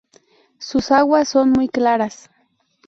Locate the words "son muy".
1.29-1.69